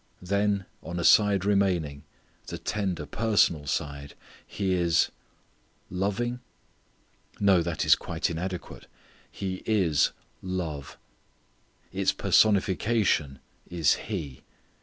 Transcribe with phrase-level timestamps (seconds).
[0.23, 2.05] Then on a side remaining,
[2.47, 4.15] the tender personal side,
[4.47, 5.11] He is
[5.91, 6.39] loving?
[7.39, 8.87] No, that is quite inadequate.
[9.31, 10.11] He is
[10.41, 10.97] love.
[11.93, 13.37] Its personification
[13.69, 14.41] is He.